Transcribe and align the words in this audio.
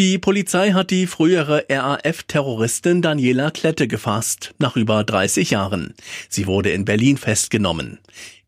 Die 0.00 0.16
Polizei 0.16 0.72
hat 0.72 0.90
die 0.90 1.06
frühere 1.06 1.66
RAF-Terroristin 1.68 3.02
Daniela 3.02 3.50
Klette 3.50 3.86
gefasst, 3.86 4.54
nach 4.58 4.74
über 4.74 5.04
30 5.04 5.50
Jahren. 5.50 5.92
Sie 6.30 6.46
wurde 6.46 6.70
in 6.70 6.86
Berlin 6.86 7.18
festgenommen. 7.18 7.98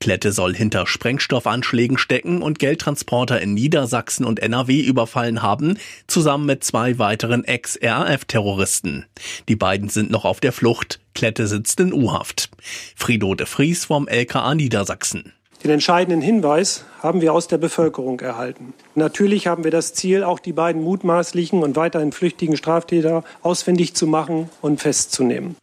Klette 0.00 0.32
soll 0.32 0.54
hinter 0.54 0.86
Sprengstoffanschlägen 0.86 1.98
stecken 1.98 2.41
und 2.41 2.59
Geldtransporter 2.59 3.38
in 3.42 3.52
Niedersachsen 3.52 4.24
und 4.24 4.41
NRW 4.41 4.80
überfallen 4.80 5.42
haben, 5.42 5.77
zusammen 6.06 6.46
mit 6.46 6.64
zwei 6.64 6.98
weiteren 6.98 7.45
Ex-RAF-Terroristen. 7.45 9.05
Die 9.50 9.56
beiden 9.56 9.91
sind 9.91 10.10
noch 10.10 10.24
auf 10.24 10.41
der 10.41 10.52
Flucht. 10.52 11.00
Klette 11.14 11.46
sitzt 11.46 11.80
in 11.80 11.92
U-Haft. 11.92 12.48
Frido 12.96 13.34
de 13.34 13.46
Vries 13.46 13.84
vom 13.84 14.09
LKA 14.09 14.55
Niedersachsen. 14.55 15.34
Den 15.62 15.71
entscheidenden 15.71 16.21
Hinweis 16.21 16.84
haben 17.01 17.21
wir 17.21 17.33
aus 17.33 17.47
der 17.47 17.59
Bevölkerung 17.59 18.19
erhalten. 18.19 18.75
Natürlich 18.97 19.47
haben 19.47 19.62
wir 19.62 19.71
das 19.71 19.95
Ziel, 19.95 20.25
auch 20.25 20.41
die 20.41 20.52
beiden 20.52 20.83
mutmaßlichen 20.83 21.62
und 21.62 21.77
weiterhin 21.77 22.11
flüchtigen 22.11 22.57
Straftäter 22.57 23.23
ausfindig 23.43 23.95
zu 23.95 24.09
machen 24.09 24.48
und 24.61 24.80
festzunehmen. 24.80 25.55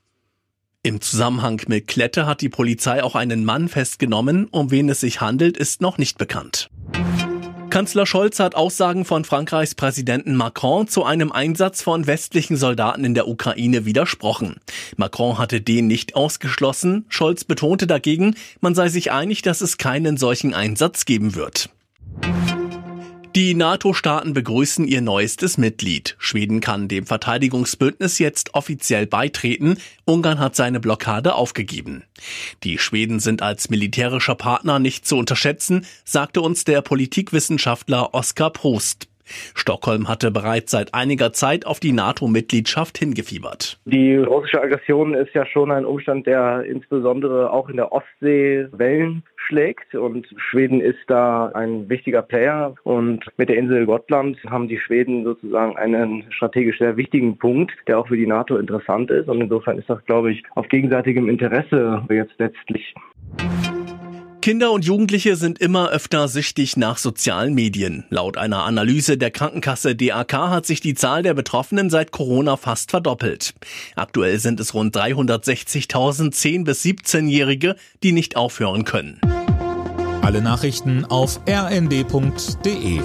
Im 0.84 1.02
Zusammenhang 1.02 1.62
mit 1.68 1.88
Klette 1.88 2.26
hat 2.26 2.40
die 2.40 2.48
Polizei 2.48 3.04
auch 3.04 3.16
einen 3.16 3.44
Mann 3.44 3.68
festgenommen. 3.68 4.48
Um 4.50 4.72
wen 4.72 4.88
es 4.88 5.02
sich 5.02 5.20
handelt, 5.20 5.58
ist 5.58 5.82
noch 5.82 5.98
nicht 5.98 6.18
bekannt. 6.18 6.70
Kanzler 7.70 8.08
Scholz 8.08 8.40
hat 8.40 8.56
Aussagen 8.56 9.06
von 9.06 9.26
Frankreichs 9.26 9.76
Präsidenten 9.76 10.36
Macron 10.36 10.88
zu 10.88 11.04
einem 11.04 11.32
Einsatz 11.32 11.84
von 11.84 12.08
westlichen 12.08 12.58
Soldaten 12.58 13.04
in 13.04 13.14
der 13.14 13.28
Ukraine 13.28 13.86
widersprochen. 13.86 14.56
Macron 14.98 15.38
hatte 15.38 15.62
den 15.62 15.88
nicht 15.88 16.16
ausgeschlossen. 16.16 17.06
Scholz 17.10 17.44
betonte 17.44 17.88
dagegen, 17.88 18.36
man 18.62 18.76
sei 18.76 18.90
sich 18.90 19.12
einig, 19.12 19.42
dass 19.42 19.62
es 19.62 19.78
keinen 19.78 20.18
solchen 20.18 20.54
Einsatz 20.54 21.06
geben 21.06 21.36
wird. 21.36 21.70
Die 23.36 23.54
NATO-Staaten 23.54 24.34
begrüßen 24.34 24.88
ihr 24.88 25.02
neuestes 25.02 25.60
Mitglied. 25.60 26.16
Schweden 26.18 26.62
kann 26.62 26.88
dem 26.88 27.06
Verteidigungsbündnis 27.06 28.18
jetzt 28.18 28.56
offiziell 28.56 29.06
beitreten. 29.06 29.78
Ungarn 30.06 30.40
hat 30.40 30.56
seine 30.56 30.80
Blockade 30.80 31.36
aufgegeben. 31.36 32.04
Die 32.64 32.80
Schweden 32.80 33.20
sind 33.20 33.44
als 33.44 33.70
militärischer 33.70 34.34
Partner 34.34 34.80
nicht 34.80 35.06
zu 35.06 35.16
unterschätzen, 35.16 35.86
sagte 36.06 36.42
uns 36.42 36.64
der 36.64 36.82
Politikwissenschaftler 36.82 38.16
Oskar 38.16 38.50
Prost. 38.50 39.09
Stockholm 39.56 40.08
hatte 40.08 40.32
bereits 40.32 40.72
seit 40.72 40.94
einiger 40.94 41.34
Zeit 41.34 41.66
auf 41.66 41.80
die 41.80 41.92
NATO-Mitgliedschaft 41.92 42.98
hingefiebert. 42.98 43.80
Die 43.86 44.16
russische 44.16 44.62
Aggression 44.62 45.14
ist 45.14 45.34
ja 45.34 45.46
schon 45.46 45.72
ein 45.72 45.86
Umstand, 45.86 46.28
der 46.28 46.64
insbesondere 46.64 47.52
auch 47.52 47.70
in 47.70 47.78
der 47.78 47.92
Ostsee 47.92 48.68
Wellen 48.72 49.24
schlägt 49.36 49.96
und 49.96 50.28
Schweden 50.38 50.80
ist 50.82 51.00
da 51.08 51.48
ein 51.48 51.90
wichtiger 51.90 52.22
Player 52.22 52.76
und 52.84 53.26
mit 53.38 53.50
der 53.50 53.58
Insel 53.58 53.86
Gotland 53.86 54.38
haben 54.50 54.68
die 54.68 54.80
Schweden 54.80 55.24
sozusagen 55.24 55.76
einen 55.78 56.26
strategisch 56.32 56.78
sehr 56.78 56.98
wichtigen 56.98 57.38
Punkt, 57.38 57.72
der 57.88 58.00
auch 58.00 58.08
für 58.08 58.18
die 58.18 58.28
NATO 58.28 58.58
interessant 58.58 59.10
ist 59.10 59.28
und 59.28 59.42
insofern 59.42 59.78
ist 59.78 59.90
das, 59.90 60.04
glaube 60.06 60.32
ich, 60.32 60.44
auf 60.56 60.68
gegenseitigem 60.68 61.30
Interesse 61.30 62.04
jetzt 62.10 62.34
letztlich. 62.38 62.94
Kinder 64.42 64.72
und 64.72 64.86
Jugendliche 64.86 65.36
sind 65.36 65.60
immer 65.60 65.90
öfter 65.90 66.30
süchtig 66.30 66.78
nach 66.78 66.98
sozialen 66.98 67.54
Medien. 67.54 68.06
Laut 68.10 68.38
einer 68.38 68.64
Analyse 68.64 69.18
der 69.18 69.32
Krankenkasse 69.32 69.96
DAK 69.96 70.34
hat 70.34 70.66
sich 70.66 70.80
die 70.80 70.94
Zahl 70.94 71.24
der 71.24 71.34
Betroffenen 71.34 71.90
seit 71.90 72.12
Corona 72.12 72.56
fast 72.56 72.92
verdoppelt. 72.92 73.54
Aktuell 73.96 74.40
sind 74.40 74.62
es 74.62 74.74
rund 74.74 74.96
360.000 74.96 76.34
10- 76.34 76.64
bis 76.64 76.84
17-Jährige, 76.84 77.76
die 78.02 78.14
nicht 78.14 78.38
aufhören 78.38 78.86
können. 78.86 79.20
Alle 80.22 80.42
Nachrichten 80.42 81.04
auf 81.06 81.42
rnd.de 81.48 83.02